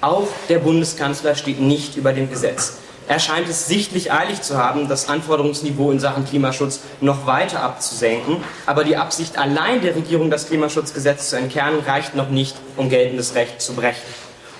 [0.00, 2.78] Auch der Bundeskanzler steht nicht über dem Gesetz.
[3.08, 8.36] Er scheint es sichtlich eilig zu haben, das Anforderungsniveau in Sachen Klimaschutz noch weiter abzusenken.
[8.66, 13.34] Aber die Absicht allein der Regierung, das Klimaschutzgesetz zu entkernen, reicht noch nicht, um geltendes
[13.34, 14.02] Recht zu brechen.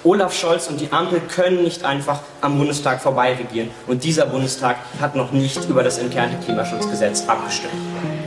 [0.03, 3.71] Olaf Scholz und die Ampel können nicht einfach am Bundestag vorbei regieren.
[3.87, 7.75] Und dieser Bundestag hat noch nicht über das entkernte Klimaschutzgesetz abgestimmt.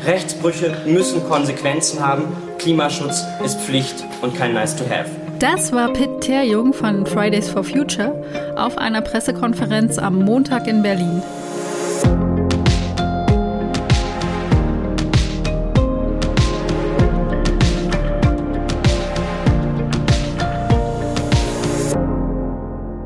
[0.06, 2.26] Rechtsbrüche müssen Konsequenzen haben.
[2.58, 5.21] Klimaschutz ist Pflicht und kein Nice to Have.
[5.42, 8.14] Das war Pitt Terjung von Fridays for Future
[8.58, 11.24] auf einer Pressekonferenz am Montag in Berlin.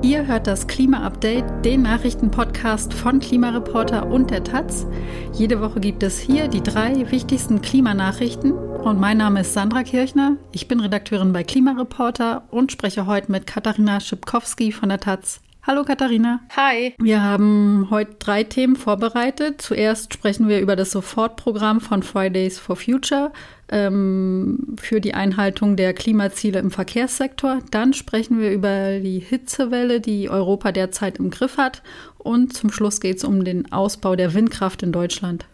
[0.01, 4.85] Ihr hört das Klima-Update, den Nachrichtenpodcast von Klimareporter und der Taz.
[5.31, 10.37] Jede Woche gibt es hier die drei wichtigsten Klimanachrichten und mein Name ist Sandra Kirchner.
[10.51, 15.41] Ich bin Redakteurin bei Klimareporter und spreche heute mit Katharina Schipkowski von der Taz.
[15.63, 16.41] Hallo Katharina.
[16.55, 16.93] Hi.
[16.99, 19.59] Wir haben heute drei Themen vorbereitet.
[19.59, 23.33] Zuerst sprechen wir über das Sofortprogramm von Fridays for Future
[23.69, 27.61] ähm, für die Einhaltung der Klimaziele im Verkehrssektor.
[27.71, 31.81] Dann sprechen wir über die Hitzewelle, die Europa derzeit im Griff hat.
[32.19, 35.47] Und zum Schluss geht es um den Ausbau der Windkraft in Deutschland.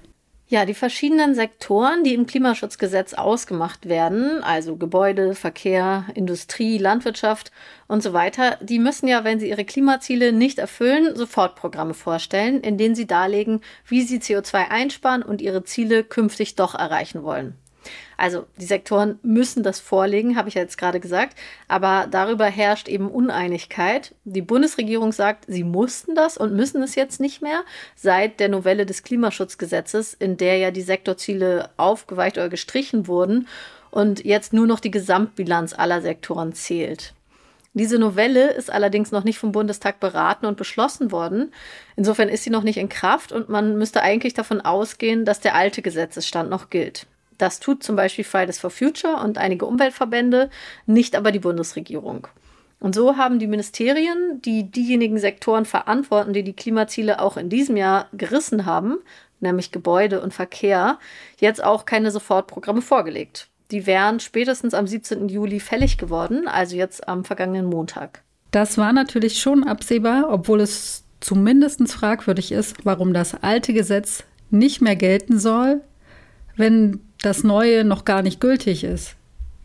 [0.52, 7.54] Ja, die verschiedenen Sektoren, die im Klimaschutzgesetz ausgemacht werden, also Gebäude, Verkehr, Industrie, Landwirtschaft
[7.88, 12.78] und so weiter, die müssen ja, wenn sie ihre Klimaziele nicht erfüllen, Sofortprogramme vorstellen, in
[12.78, 17.56] denen sie darlegen, wie sie CO2 einsparen und ihre Ziele künftig doch erreichen wollen.
[18.18, 21.38] Also die Sektoren müssen das vorlegen, habe ich ja jetzt gerade gesagt,
[21.68, 24.14] aber darüber herrscht eben Uneinigkeit.
[24.26, 27.64] Die Bundesregierung sagt, sie mussten das und müssen es jetzt nicht mehr
[27.96, 33.48] seit der Novelle des Klimaschutzgesetzes, in der ja die Sektorziele aufgeweicht oder gestrichen wurden
[33.90, 37.14] und jetzt nur noch die Gesamtbilanz aller Sektoren zählt.
[37.74, 41.54] Diese Novelle ist allerdings noch nicht vom Bundestag beraten und beschlossen worden.
[41.96, 45.56] Insofern ist sie noch nicht in Kraft und man müsste eigentlich davon ausgehen, dass der
[45.56, 47.08] alte Gesetzesstand noch gilt.
[47.42, 50.52] Das tut zum Beispiel Fridays for Future und einige Umweltverbände,
[50.86, 52.28] nicht aber die Bundesregierung.
[52.80, 57.78] Und so haben die Ministerien, die diejenigen Sektoren verantworten, die die Klimaziele auch in diesem
[57.78, 58.98] Jahr gerissen haben,
[59.40, 61.00] nämlich Gebäude und Verkehr,
[61.40, 63.48] jetzt auch keine Sofortprogramme vorgelegt.
[63.72, 65.28] Die wären spätestens am 17.
[65.28, 68.22] Juli fällig geworden, also jetzt am vergangenen Montag.
[68.52, 74.80] Das war natürlich schon absehbar, obwohl es zumindest fragwürdig ist, warum das alte Gesetz nicht
[74.80, 75.82] mehr gelten soll,
[76.56, 79.16] wenn das Neue noch gar nicht gültig ist.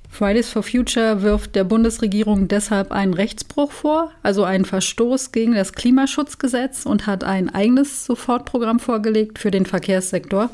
[0.08, 5.72] Fridays for Future wirft der Bundesregierung deshalb einen Rechtsbruch vor, also einen Verstoß gegen das
[5.72, 10.50] Klimaschutzgesetz und hat ein eigenes Sofortprogramm vorgelegt für den Verkehrssektor.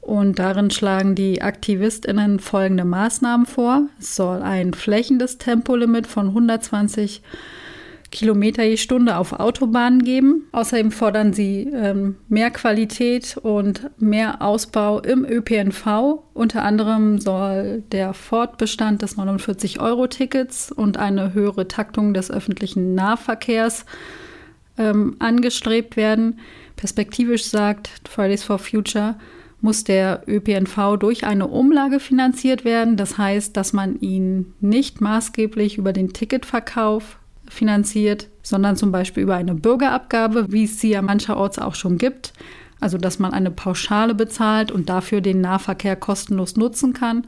[0.00, 3.82] Und darin schlagen die Aktivistinnen folgende Maßnahmen vor.
[4.00, 7.22] Es soll ein flächendes Tempolimit von 120
[8.10, 10.48] Kilometer je Stunde auf Autobahnen geben.
[10.52, 16.20] Außerdem fordern sie ähm, mehr Qualität und mehr Ausbau im ÖPNV.
[16.34, 23.86] Unter anderem soll der Fortbestand des 49-Euro-Tickets und eine höhere Taktung des öffentlichen Nahverkehrs
[24.76, 26.40] ähm, angestrebt werden.
[26.74, 29.16] Perspektivisch sagt Fridays for Future,
[29.60, 32.96] muss der ÖPNV durch eine Umlage finanziert werden.
[32.96, 37.19] Das heißt, dass man ihn nicht maßgeblich über den Ticketverkauf
[37.50, 42.32] finanziert, sondern zum Beispiel über eine Bürgerabgabe, wie es sie ja mancherorts auch schon gibt.
[42.80, 47.26] Also dass man eine Pauschale bezahlt und dafür den Nahverkehr kostenlos nutzen kann.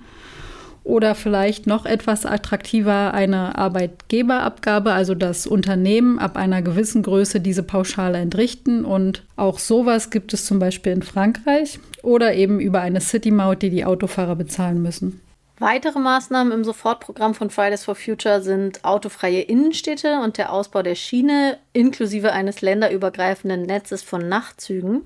[0.85, 7.63] Oder vielleicht noch etwas attraktiver eine Arbeitgeberabgabe, also das Unternehmen ab einer gewissen Größe diese
[7.63, 8.85] Pauschale entrichten.
[8.85, 11.79] Und auch sowas gibt es zum Beispiel in Frankreich.
[12.03, 15.21] Oder eben über eine City-Maut, die die Autofahrer bezahlen müssen.
[15.63, 20.97] Weitere Maßnahmen im Sofortprogramm von Fridays for Future sind autofreie Innenstädte und der Ausbau der
[20.97, 25.03] Schiene inklusive eines länderübergreifenden Netzes von Nachtzügen.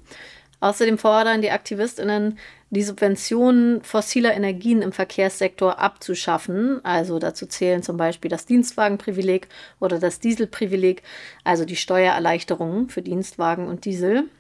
[0.61, 2.39] Außerdem fordern die Aktivistinnen,
[2.71, 6.83] die Subventionen fossiler Energien im Verkehrssektor abzuschaffen.
[6.87, 11.03] Also dazu zählen zum Beispiel das Dienstwagenprivileg oder das Dieselprivileg,
[11.45, 14.31] also die Steuererleichterungen für Dienstwagen und Diesel.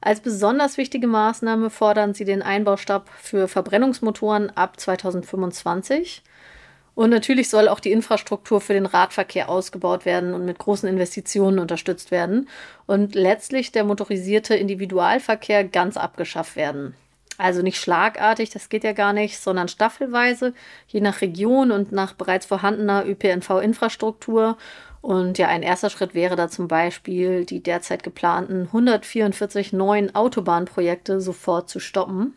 [0.00, 6.22] Als besonders wichtige Maßnahme fordern sie den Einbaustopp für Verbrennungsmotoren ab 2025.
[6.94, 11.58] Und natürlich soll auch die Infrastruktur für den Radverkehr ausgebaut werden und mit großen Investitionen
[11.58, 12.48] unterstützt werden.
[12.86, 16.94] Und letztlich der motorisierte Individualverkehr ganz abgeschafft werden.
[17.38, 20.52] Also nicht schlagartig, das geht ja gar nicht, sondern staffelweise,
[20.86, 24.58] je nach Region und nach bereits vorhandener ÖPNV-Infrastruktur
[25.02, 31.20] und ja, ein erster Schritt wäre da zum Beispiel, die derzeit geplanten 144 neuen Autobahnprojekte
[31.20, 32.34] sofort zu stoppen.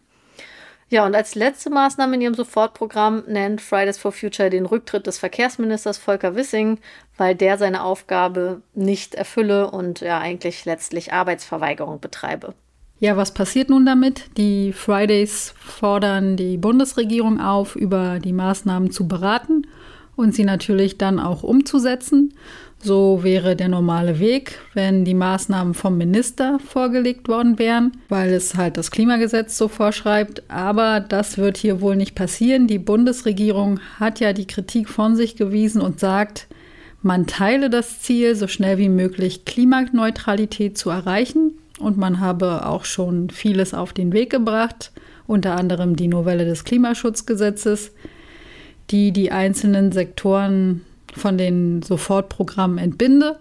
[0.89, 5.19] Ja, und als letzte Maßnahme in ihrem Sofortprogramm nennt Fridays for Future den Rücktritt des
[5.19, 6.79] Verkehrsministers Volker Wissing,
[7.17, 12.55] weil der seine Aufgabe nicht erfülle und ja eigentlich letztlich Arbeitsverweigerung betreibe.
[12.99, 14.25] Ja, was passiert nun damit?
[14.37, 19.67] Die Fridays fordern die Bundesregierung auf, über die Maßnahmen zu beraten
[20.15, 22.33] und sie natürlich dann auch umzusetzen.
[22.79, 28.55] So wäre der normale Weg, wenn die Maßnahmen vom Minister vorgelegt worden wären, weil es
[28.55, 30.43] halt das Klimagesetz so vorschreibt.
[30.49, 32.67] Aber das wird hier wohl nicht passieren.
[32.67, 36.47] Die Bundesregierung hat ja die Kritik von sich gewiesen und sagt,
[37.01, 41.53] man teile das Ziel, so schnell wie möglich Klimaneutralität zu erreichen.
[41.79, 44.91] Und man habe auch schon vieles auf den Weg gebracht,
[45.27, 47.91] unter anderem die Novelle des Klimaschutzgesetzes
[48.91, 50.81] die die einzelnen Sektoren
[51.15, 53.37] von den Sofortprogrammen entbinde.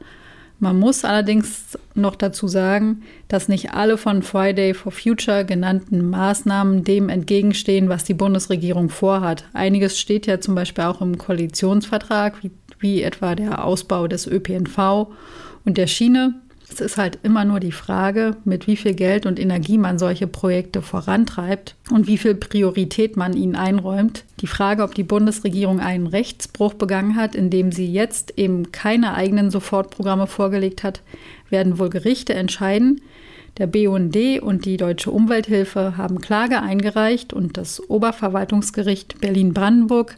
[0.60, 6.84] Man muss allerdings noch dazu sagen, dass nicht alle von Friday for Future genannten Maßnahmen
[6.84, 9.44] dem entgegenstehen, was die Bundesregierung vorhat.
[9.52, 15.08] Einiges steht ja zum Beispiel auch im Koalitionsvertrag, wie, wie etwa der Ausbau des ÖPNV
[15.64, 16.34] und der Schiene.
[16.74, 20.26] Es ist halt immer nur die Frage, mit wie viel Geld und Energie man solche
[20.26, 24.24] Projekte vorantreibt und wie viel Priorität man ihnen einräumt.
[24.40, 29.52] Die Frage, ob die Bundesregierung einen Rechtsbruch begangen hat, indem sie jetzt eben keine eigenen
[29.52, 31.00] Sofortprogramme vorgelegt hat,
[31.48, 33.02] werden wohl Gerichte entscheiden.
[33.58, 40.16] Der BUND und die Deutsche Umwelthilfe haben Klage eingereicht und das Oberverwaltungsgericht Berlin-Brandenburg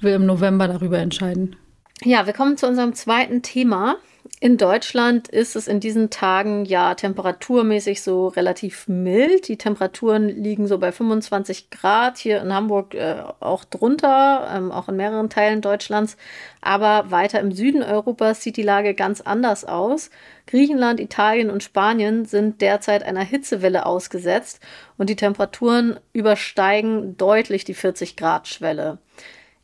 [0.00, 1.56] will im November darüber entscheiden.
[2.04, 3.96] Ja, wir kommen zu unserem zweiten Thema.
[4.40, 9.48] In Deutschland ist es in diesen Tagen ja temperaturmäßig so relativ mild.
[9.48, 14.88] Die Temperaturen liegen so bei 25 Grad, hier in Hamburg äh, auch drunter, ähm, auch
[14.88, 16.16] in mehreren Teilen Deutschlands.
[16.60, 20.10] Aber weiter im Süden Europas sieht die Lage ganz anders aus.
[20.46, 24.60] Griechenland, Italien und Spanien sind derzeit einer Hitzewelle ausgesetzt
[24.96, 28.98] und die Temperaturen übersteigen deutlich die 40 Grad Schwelle.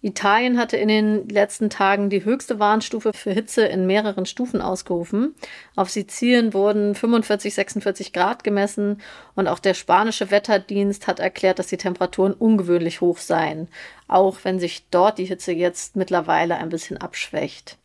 [0.05, 5.37] Italien hatte in den letzten Tagen die höchste Warnstufe für Hitze in mehreren Stufen ausgerufen.
[5.77, 9.01] Auf Sizilien wurden 45, 46 Grad gemessen
[9.37, 13.69] und auch der spanische Wetterdienst hat erklärt, dass die Temperaturen ungewöhnlich hoch seien,
[14.09, 17.79] auch wenn sich dort die Hitze jetzt mittlerweile ein bisschen abschwächt.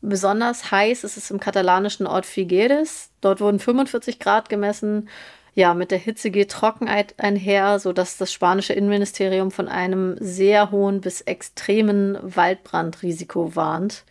[0.00, 3.10] Besonders heiß ist es im katalanischen Ort Figueres.
[3.20, 5.08] Dort wurden 45 Grad gemessen
[5.54, 11.00] ja, mit der Hitze geht Trockenheit einher, sodass das spanische Innenministerium von einem sehr hohen
[11.00, 14.04] bis extremen Waldbrandrisiko warnt.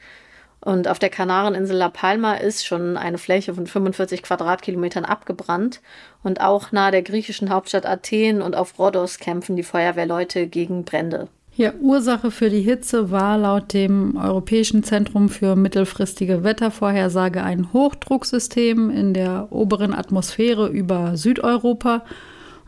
[0.64, 5.82] Und auf der Kanareninsel La Palma ist schon eine Fläche von 45 Quadratkilometern abgebrannt.
[6.22, 11.30] Und auch nahe der griechischen Hauptstadt Athen und auf Rhodos kämpfen die Feuerwehrleute gegen Brände.
[11.54, 18.90] Ja, Ursache für die Hitze war laut dem Europäischen Zentrum für mittelfristige Wettervorhersage ein Hochdrucksystem
[18.90, 22.04] in der oberen Atmosphäre über Südeuropa.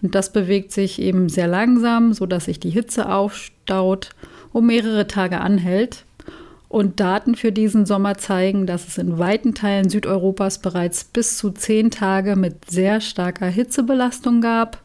[0.02, 4.10] Und das bewegt sich eben sehr langsam, sodass sich die Hitze aufstaut
[4.52, 6.04] und mehrere Tage anhält.
[6.68, 11.52] Und Daten für diesen Sommer zeigen, dass es in weiten Teilen Südeuropas bereits bis zu
[11.52, 14.82] zehn Tage mit sehr starker Hitzebelastung gab.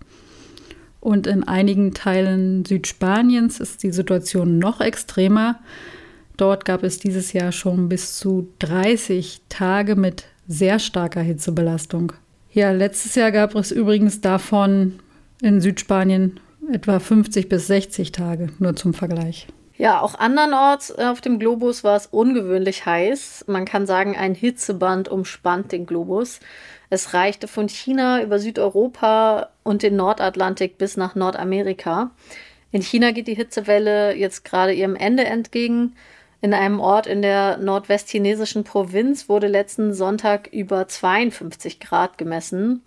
[1.00, 5.60] Und in einigen Teilen Südspaniens ist die Situation noch extremer.
[6.36, 12.12] Dort gab es dieses Jahr schon bis zu 30 Tage mit sehr starker Hitzebelastung.
[12.52, 15.00] Ja, letztes Jahr gab es übrigens davon
[15.42, 16.40] in Südspanien
[16.72, 19.46] etwa 50 bis 60 Tage, nur zum Vergleich.
[19.76, 23.44] Ja, auch andernorts auf dem Globus war es ungewöhnlich heiß.
[23.46, 26.40] Man kann sagen, ein Hitzeband umspannt den Globus.
[26.90, 32.10] Es reichte von China über Südeuropa und den Nordatlantik bis nach Nordamerika.
[32.72, 35.94] In China geht die Hitzewelle jetzt gerade ihrem Ende entgegen.
[36.40, 42.82] In einem Ort in der nordwestchinesischen Provinz wurde letzten Sonntag über 52 Grad gemessen.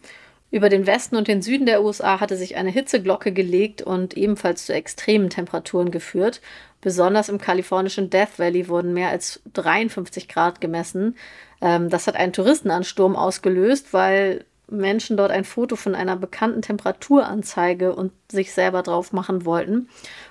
[0.52, 4.66] Über den Westen und den Süden der USA hatte sich eine Hitzeglocke gelegt und ebenfalls
[4.66, 6.42] zu extremen Temperaturen geführt.
[6.82, 11.16] Besonders im kalifornischen Death Valley wurden mehr als 53 Grad gemessen.
[11.62, 17.94] Ähm, das hat einen Touristenansturm ausgelöst, weil Menschen dort ein Foto von einer bekannten Temperaturanzeige
[17.94, 19.90] und sich selber drauf machen wollten.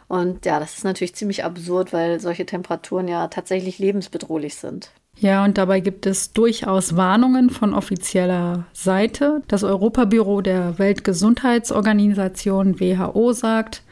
[0.09, 4.91] Und ja, das ist natürlich ziemlich absurd, weil solche Temperaturen ja tatsächlich lebensbedrohlich sind.
[5.19, 9.43] Ja, und dabei gibt es durchaus Warnungen von offizieller Seite.
[9.49, 13.83] Das Europabüro der Weltgesundheitsorganisation WHO sagt,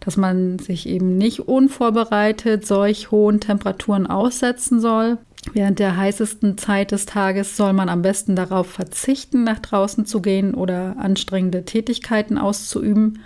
[0.00, 5.18] dass man sich eben nicht unvorbereitet solch hohen Temperaturen aussetzen soll.
[5.52, 10.20] Während der heißesten Zeit des Tages soll man am besten darauf verzichten, nach draußen zu
[10.20, 13.20] gehen oder anstrengende Tätigkeiten auszuüben.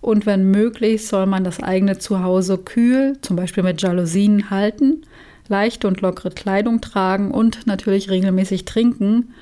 [0.00, 5.02] Und wenn möglich, soll man das eigene Zuhause kühl, zum Beispiel mit Jalousien, halten,
[5.48, 9.34] leichte und lockere Kleidung tragen und natürlich regelmäßig trinken.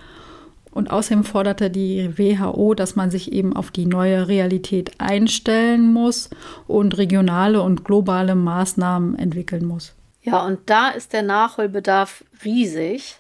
[0.72, 6.30] Und außerdem forderte die WHO, dass man sich eben auf die neue Realität einstellen muss
[6.66, 9.94] und regionale und globale Maßnahmen entwickeln muss.
[10.22, 13.16] Ja, und da ist der Nachholbedarf riesig.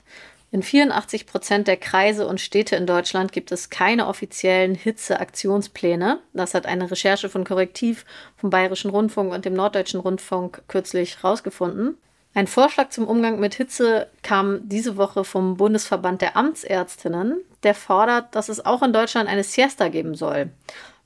[0.50, 6.20] In 84 Prozent der Kreise und Städte in Deutschland gibt es keine offiziellen Hitzeaktionspläne.
[6.34, 8.04] Das hat eine Recherche von Korrektiv
[8.36, 11.96] vom Bayerischen Rundfunk und dem Norddeutschen Rundfunk kürzlich herausgefunden.
[12.34, 17.42] Ein Vorschlag zum Umgang mit Hitze kam diese Woche vom Bundesverband der Amtsärztinnen.
[17.62, 20.50] Der fordert, dass es auch in Deutschland eine Siesta geben soll,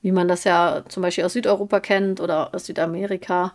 [0.01, 3.53] wie man das ja zum Beispiel aus Südeuropa kennt oder aus Südamerika.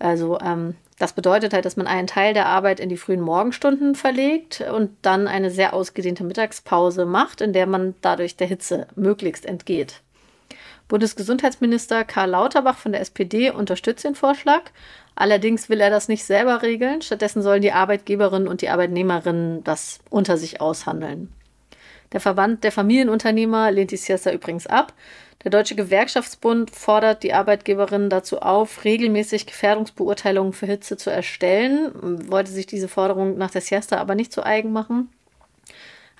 [0.00, 3.94] Also ähm, das bedeutet halt, dass man einen Teil der Arbeit in die frühen Morgenstunden
[3.94, 9.46] verlegt und dann eine sehr ausgedehnte Mittagspause macht, in der man dadurch der Hitze möglichst
[9.46, 10.02] entgeht.
[10.92, 14.60] Bundesgesundheitsminister Karl Lauterbach von der SPD unterstützt den Vorschlag.
[15.14, 17.00] Allerdings will er das nicht selber regeln.
[17.00, 21.32] Stattdessen sollen die Arbeitgeberinnen und die Arbeitnehmerinnen das unter sich aushandeln.
[22.12, 24.92] Der Verband der Familienunternehmer lehnt die Siesta übrigens ab.
[25.44, 32.50] Der Deutsche Gewerkschaftsbund fordert die Arbeitgeberinnen dazu auf, regelmäßig Gefährdungsbeurteilungen für Hitze zu erstellen, wollte
[32.50, 35.08] sich diese Forderung nach der Siesta aber nicht zu eigen machen.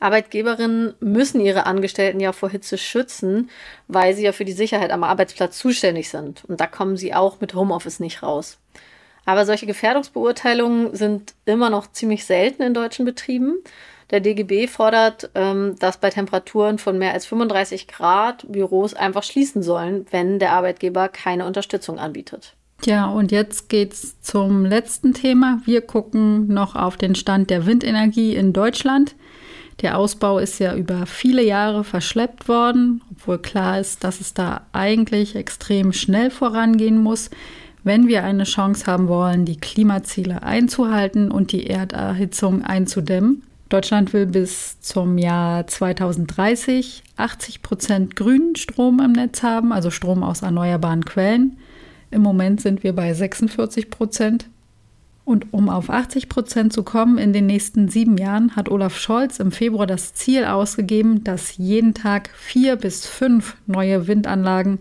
[0.02, 3.50] Arbeitgeberinnen müssen ihre Angestellten ja vor Hitze schützen,
[3.88, 6.44] weil sie ja für die Sicherheit am Arbeitsplatz zuständig sind.
[6.47, 8.59] Und da kommen sie auch mit Homeoffice nicht raus.
[9.25, 13.59] Aber solche Gefährdungsbeurteilungen sind immer noch ziemlich selten in deutschen Betrieben.
[14.11, 19.62] Der DGB fordert, ähm, dass bei Temperaturen von mehr als 35 Grad Büros einfach schließen
[19.62, 22.54] sollen, wenn der Arbeitgeber keine Unterstützung anbietet.
[22.85, 25.62] Ja, und jetzt geht's zum letzten Thema.
[25.64, 29.14] Wir gucken noch auf den Stand der Windenergie in Deutschland.
[29.80, 34.62] Der Ausbau ist ja über viele Jahre verschleppt worden, obwohl klar ist, dass es da
[34.72, 37.30] eigentlich extrem schnell vorangehen muss,
[37.84, 43.42] wenn wir eine Chance haben wollen, die Klimaziele einzuhalten und die Erderhitzung einzudämmen.
[43.68, 50.22] Deutschland will bis zum Jahr 2030 80 Prozent grünen Strom im Netz haben, also Strom
[50.22, 51.56] aus erneuerbaren Quellen.
[52.10, 54.46] Im Moment sind wir bei 46 Prozent.
[55.24, 59.38] Und um auf 80 Prozent zu kommen in den nächsten sieben Jahren, hat Olaf Scholz
[59.38, 64.80] im Februar das Ziel ausgegeben, dass jeden Tag vier bis fünf neue Windanlagen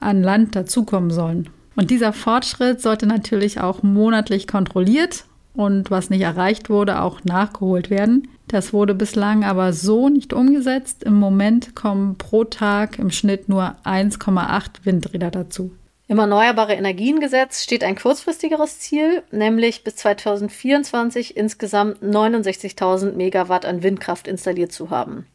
[0.00, 1.50] an Land dazukommen sollen.
[1.76, 7.90] Und dieser Fortschritt sollte natürlich auch monatlich kontrolliert und was nicht erreicht wurde, auch nachgeholt
[7.90, 8.28] werden.
[8.48, 11.04] Das wurde bislang aber so nicht umgesetzt.
[11.04, 15.72] Im Moment kommen pro Tag im Schnitt nur 1,8 Windräder dazu.
[16.10, 24.26] Im Erneuerbare Energiengesetz steht ein kurzfristigeres Ziel, nämlich bis 2024 insgesamt 69.000 Megawatt an Windkraft
[24.26, 25.26] installiert zu haben.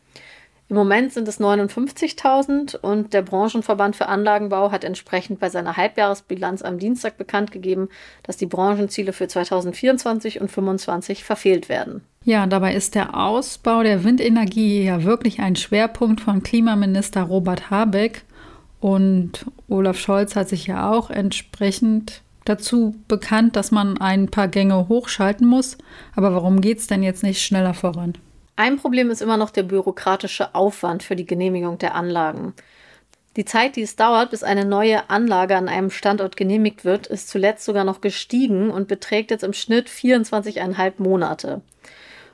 [0.69, 6.63] Im Moment sind es 59.000 und der Branchenverband für Anlagenbau hat entsprechend bei seiner Halbjahresbilanz
[6.63, 7.89] am Dienstag bekannt gegeben,
[8.23, 12.01] dass die Branchenziele für 2024 und 2025 verfehlt werden.
[12.25, 18.23] Ja, dabei ist der Ausbau der Windenergie ja wirklich ein Schwerpunkt von Klimaminister Robert Habeck.
[18.83, 24.89] Und Olaf Scholz hat sich ja auch entsprechend dazu bekannt, dass man ein paar Gänge
[24.89, 25.77] hochschalten muss.
[26.17, 28.15] Aber warum geht es denn jetzt nicht schneller voran?
[28.57, 32.55] Ein Problem ist immer noch der bürokratische Aufwand für die Genehmigung der Anlagen.
[33.37, 37.29] Die Zeit, die es dauert, bis eine neue Anlage an einem Standort genehmigt wird, ist
[37.29, 41.61] zuletzt sogar noch gestiegen und beträgt jetzt im Schnitt 24,5 Monate.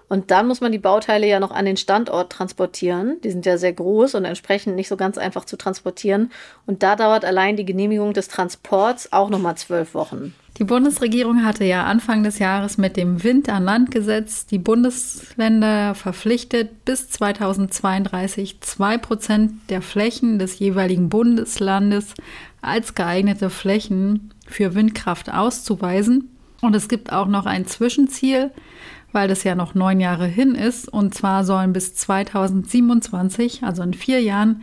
[0.09, 3.21] Und dann muss man die Bauteile ja noch an den Standort transportieren.
[3.23, 6.31] Die sind ja sehr groß und entsprechend nicht so ganz einfach zu transportieren.
[6.65, 10.33] Und da dauert allein die Genehmigung des Transports auch nochmal zwölf Wochen.
[10.57, 15.95] Die Bundesregierung hatte ja Anfang des Jahres mit dem Wind an Land Gesetz die Bundesländer
[15.95, 22.13] verpflichtet, bis 2032 zwei Prozent der Flächen des jeweiligen Bundeslandes
[22.61, 26.29] als geeignete Flächen für Windkraft auszuweisen.
[26.61, 28.51] Und es gibt auch noch ein Zwischenziel,
[29.11, 30.87] weil das ja noch neun Jahre hin ist.
[30.87, 34.61] Und zwar sollen bis 2027, also in vier Jahren,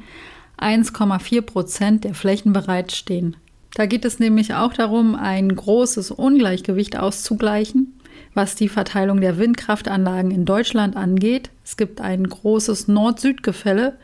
[0.59, 3.37] 1,4 Prozent der Flächen bereitstehen.
[3.75, 8.01] Da geht es nämlich auch darum, ein großes Ungleichgewicht auszugleichen,
[8.33, 11.51] was die Verteilung der Windkraftanlagen in Deutschland angeht.
[11.63, 13.99] Es gibt ein großes Nord-Süd-Gefälle.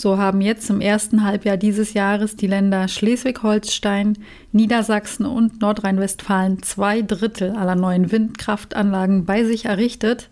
[0.00, 4.16] So haben jetzt im ersten Halbjahr dieses Jahres die Länder Schleswig-Holstein,
[4.50, 10.30] Niedersachsen und Nordrhein-Westfalen zwei Drittel aller neuen Windkraftanlagen bei sich errichtet,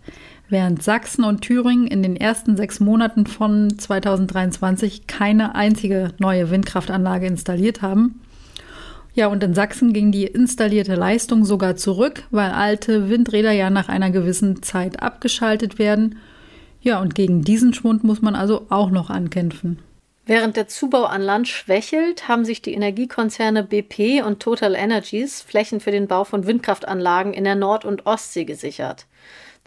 [0.49, 7.27] während Sachsen und Thüringen in den ersten sechs Monaten von 2023 keine einzige neue Windkraftanlage
[7.27, 8.21] installiert haben.
[9.13, 13.87] Ja, und in Sachsen ging die installierte Leistung sogar zurück, weil alte Windräder ja nach
[13.87, 16.15] einer gewissen Zeit abgeschaltet werden.
[16.81, 19.79] Ja, und gegen diesen Schwund muss man also auch noch ankämpfen.
[20.25, 25.79] Während der Zubau an Land schwächelt, haben sich die Energiekonzerne BP und Total Energies Flächen
[25.79, 29.07] für den Bau von Windkraftanlagen in der Nord- und Ostsee gesichert.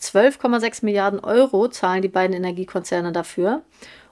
[0.00, 3.62] 12,6 Milliarden Euro zahlen die beiden Energiekonzerne dafür.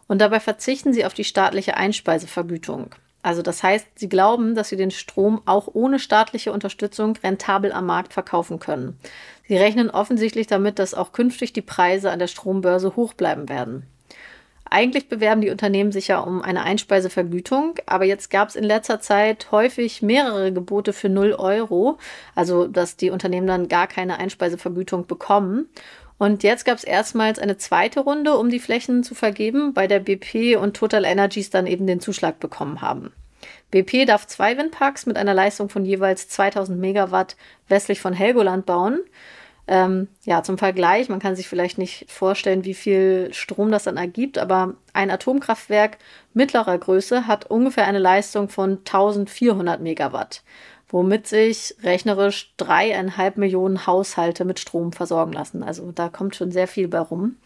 [0.08, 2.96] Und dabei verzichten sie auf die staatliche Einspeisevergütung.
[3.22, 7.86] Also das heißt, sie glauben, dass sie den Strom auch ohne staatliche Unterstützung rentabel am
[7.86, 8.98] Markt verkaufen können.
[9.46, 13.86] Sie rechnen offensichtlich damit, dass auch künftig die Preise an der Strombörse hoch bleiben werden.
[14.72, 19.00] Eigentlich bewerben die Unternehmen sich ja um eine Einspeisevergütung, aber jetzt gab es in letzter
[19.00, 21.98] Zeit häufig mehrere Gebote für 0 Euro,
[22.36, 25.68] also dass die Unternehmen dann gar keine Einspeisevergütung bekommen.
[26.20, 30.00] Und jetzt gab es erstmals eine zweite Runde, um die Flächen zu vergeben, bei der
[30.00, 33.14] BP und Total Energies dann eben den Zuschlag bekommen haben.
[33.70, 37.36] BP darf zwei Windparks mit einer Leistung von jeweils 2000 Megawatt
[37.68, 39.00] westlich von Helgoland bauen.
[39.66, 43.96] Ähm, ja, zum Vergleich, man kann sich vielleicht nicht vorstellen, wie viel Strom das dann
[43.96, 45.96] ergibt, aber ein Atomkraftwerk
[46.34, 50.42] mittlerer Größe hat ungefähr eine Leistung von 1400 Megawatt
[50.90, 55.62] womit sich rechnerisch dreieinhalb Millionen Haushalte mit Strom versorgen lassen.
[55.62, 57.36] Also da kommt schon sehr viel bei rum.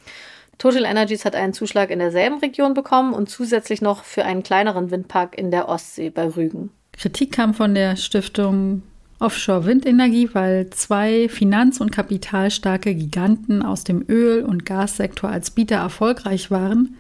[0.59, 4.91] Total Energies hat einen Zuschlag in derselben Region bekommen und zusätzlich noch für einen kleineren
[4.91, 6.71] Windpark in der Ostsee bei Rügen.
[6.93, 8.83] Kritik kam von der Stiftung
[9.19, 15.77] Offshore Windenergie, weil zwei finanz- und kapitalstarke Giganten aus dem Öl- und Gassektor als Bieter
[15.77, 16.97] erfolgreich waren.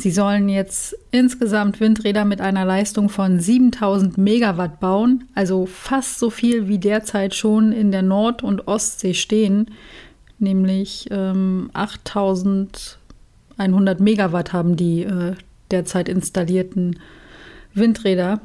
[0.00, 6.30] Sie sollen jetzt insgesamt Windräder mit einer Leistung von 7000 Megawatt bauen, also fast so
[6.30, 9.72] viel wie derzeit schon in der Nord- und Ostsee stehen,
[10.38, 15.34] nämlich ähm, 8100 Megawatt haben die äh,
[15.72, 17.00] derzeit installierten
[17.74, 18.40] Windräder.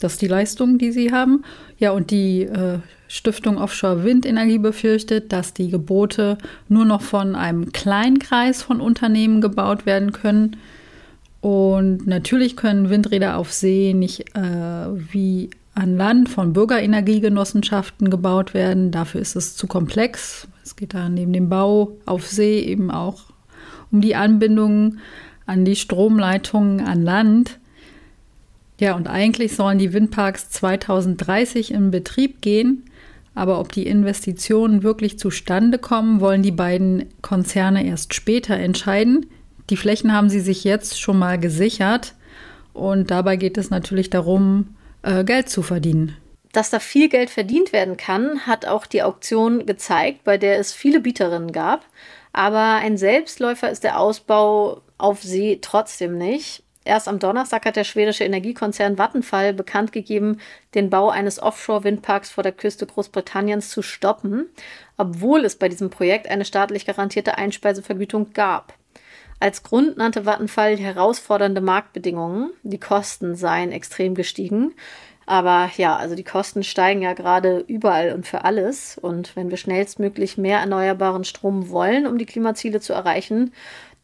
[0.00, 1.44] Das ist die Leistung, die sie haben.
[1.78, 6.38] Ja, und die äh, Stiftung Offshore Windenergie befürchtet, dass die Gebote
[6.68, 10.56] nur noch von einem kleinen Kreis von Unternehmen gebaut werden können.
[11.40, 14.42] Und natürlich können Windräder auf See nicht äh,
[15.12, 18.90] wie an Land von Bürgerenergiegenossenschaften gebaut werden.
[18.90, 20.48] Dafür ist es zu komplex.
[20.64, 23.26] Es geht da neben dem Bau auf See eben auch
[23.92, 24.98] um die Anbindung
[25.46, 27.58] an die Stromleitungen an Land.
[28.80, 32.84] Ja, und eigentlich sollen die Windparks 2030 in Betrieb gehen.
[33.34, 39.26] Aber ob die Investitionen wirklich zustande kommen, wollen die beiden Konzerne erst später entscheiden.
[39.70, 42.14] Die Flächen haben sie sich jetzt schon mal gesichert
[42.72, 46.16] und dabei geht es natürlich darum, äh, Geld zu verdienen.
[46.52, 50.72] Dass da viel Geld verdient werden kann, hat auch die Auktion gezeigt, bei der es
[50.72, 51.84] viele Bieterinnen gab.
[52.32, 56.62] Aber ein Selbstläufer ist der Ausbau auf See trotzdem nicht.
[56.84, 60.38] Erst am Donnerstag hat der schwedische Energiekonzern Vattenfall bekannt gegeben,
[60.74, 64.46] den Bau eines Offshore-Windparks vor der Küste Großbritanniens zu stoppen,
[64.96, 68.72] obwohl es bei diesem Projekt eine staatlich garantierte Einspeisevergütung gab.
[69.40, 72.50] Als Grund nannte Vattenfall herausfordernde Marktbedingungen.
[72.62, 74.74] Die Kosten seien extrem gestiegen.
[75.26, 78.98] Aber ja, also die Kosten steigen ja gerade überall und für alles.
[78.98, 83.52] Und wenn wir schnellstmöglich mehr erneuerbaren Strom wollen, um die Klimaziele zu erreichen,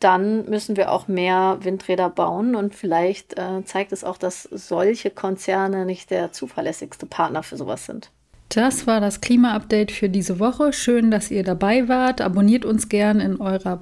[0.00, 2.54] dann müssen wir auch mehr Windräder bauen.
[2.54, 7.86] Und vielleicht äh, zeigt es auch, dass solche Konzerne nicht der zuverlässigste Partner für sowas
[7.86, 8.10] sind.
[8.50, 10.72] Das war das Klima-Update für diese Woche.
[10.72, 12.20] Schön, dass ihr dabei wart.
[12.20, 13.80] Abonniert uns gern in eurer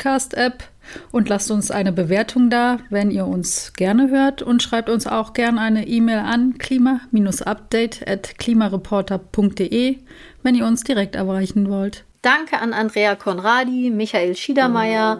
[0.00, 0.64] Podcast-App
[1.12, 5.34] und lasst uns eine Bewertung da, wenn ihr uns gerne hört und schreibt uns auch
[5.34, 9.98] gerne eine E-Mail an klima-update at klimareporter.de,
[10.42, 12.04] wenn ihr uns direkt erreichen wollt.
[12.22, 15.18] Danke an Andrea Konradi, Michael Schiedermeier,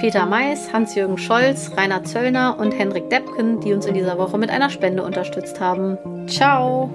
[0.00, 4.50] Peter Mais, Hans-Jürgen Scholz, Rainer Zöllner und Henrik Deppken, die uns in dieser Woche mit
[4.50, 5.98] einer Spende unterstützt haben.
[6.26, 6.90] Ciao!